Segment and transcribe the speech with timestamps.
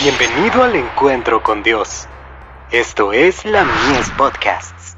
[0.00, 2.06] Bienvenido al encuentro con Dios.
[2.70, 4.94] Esto es la Mies Podcasts.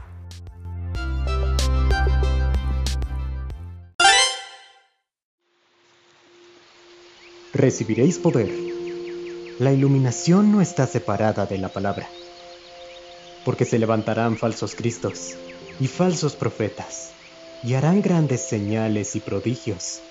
[7.55, 8.50] Recibiréis poder.
[9.59, 12.07] La iluminación no está separada de la palabra,
[13.46, 15.35] porque se levantarán falsos cristos
[15.80, 17.12] y falsos profetas,
[17.64, 20.03] y harán grandes señales y prodigios,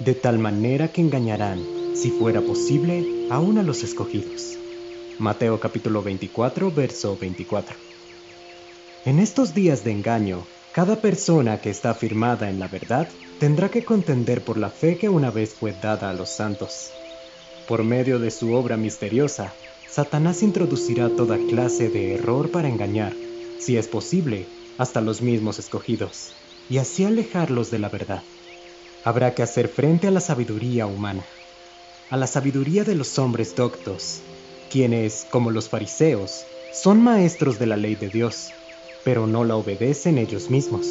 [0.00, 4.56] de tal manera que engañarán, si fuera posible, aún a los escogidos.
[5.18, 7.76] Mateo capítulo 24, verso 24.
[9.04, 13.08] En estos días de engaño, cada persona que está firmada en la verdad
[13.38, 16.90] tendrá que contender por la fe que una vez fue dada a los santos.
[17.68, 19.52] Por medio de su obra misteriosa,
[19.88, 23.12] Satanás introducirá toda clase de error para engañar,
[23.58, 24.46] si es posible,
[24.78, 26.32] hasta los mismos escogidos,
[26.70, 28.22] y así alejarlos de la verdad.
[29.04, 31.24] Habrá que hacer frente a la sabiduría humana,
[32.12, 34.20] a la sabiduría de los hombres doctos,
[34.70, 38.50] quienes, como los fariseos, son maestros de la ley de Dios,
[39.02, 40.86] pero no la obedecen ellos mismos.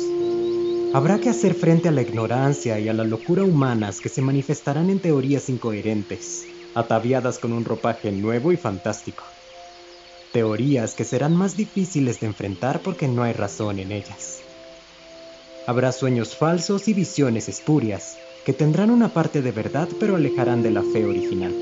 [0.95, 4.89] Habrá que hacer frente a la ignorancia y a la locura humanas que se manifestarán
[4.89, 9.23] en teorías incoherentes, ataviadas con un ropaje nuevo y fantástico.
[10.33, 14.39] Teorías que serán más difíciles de enfrentar porque no hay razón en ellas.
[15.67, 20.71] Habrá sueños falsos y visiones espurias que tendrán una parte de verdad pero alejarán de
[20.71, 21.53] la fe original.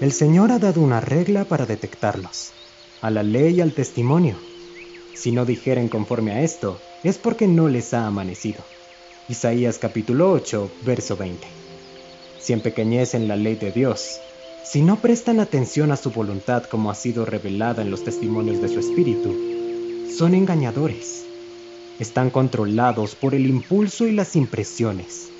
[0.00, 2.52] El Señor ha dado una regla para detectarlos,
[3.02, 4.36] a la ley y al testimonio.
[5.14, 8.60] Si no dijeren conforme a esto, es porque no les ha amanecido.
[9.28, 11.46] Isaías capítulo 8, verso 20.
[12.40, 14.18] Si empequeñecen la ley de Dios,
[14.64, 18.68] si no prestan atención a su voluntad como ha sido revelada en los testimonios de
[18.68, 19.34] su espíritu,
[20.16, 21.24] son engañadores.
[21.98, 25.30] Están controlados por el impulso y las impresiones,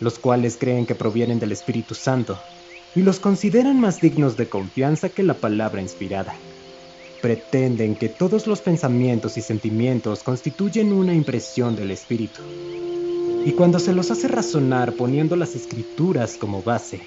[0.00, 2.38] los cuales creen que provienen del Espíritu Santo
[2.94, 6.34] y los consideran más dignos de confianza que la palabra inspirada.
[7.20, 12.42] Pretenden que todos los pensamientos y sentimientos constituyen una impresión del espíritu.
[13.44, 17.00] Y cuando se los hace razonar poniendo las escrituras como base,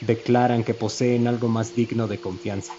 [0.00, 2.72] declaran que poseen algo más digno de confianza.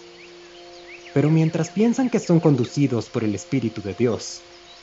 [1.12, 4.40] Pero mientras piensan que son conducidos por el Espíritu de Dios,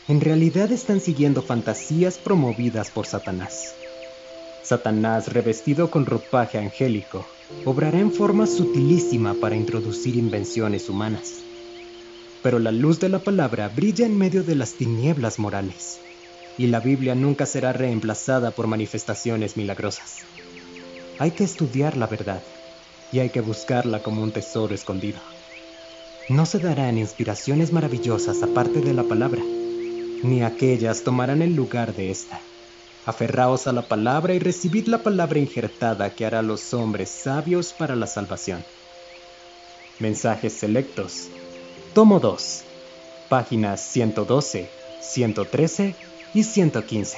[0.07, 3.73] en realidad están siguiendo fantasías promovidas por Satanás.
[4.67, 7.29] Satanás, revestido con ropaje angélico,
[7.63, 11.45] obrará en forma sutilísima para introducir invenciones humanas.
[12.44, 16.01] Pero la luz de la palabra brilla en medio de las tinieblas morales,
[16.57, 20.27] y la Biblia nunca será reemplazada por manifestaciones milagrosas.
[21.17, 22.44] Hay que estudiar la verdad,
[23.13, 25.22] y hay que buscarla como un tesoro escondido.
[26.27, 29.44] No se darán inspiraciones maravillosas aparte de la palabra,
[30.23, 32.41] ni aquellas tomarán el lugar de esta.
[33.07, 37.72] Aferraos a la palabra y recibid la palabra injertada que hará a los hombres sabios
[37.72, 38.66] para la salvación.
[39.97, 41.29] Mensajes selectos.
[41.94, 42.63] Tomo 2.
[43.29, 44.69] Páginas 112,
[45.00, 45.95] 113
[46.34, 47.18] y 115.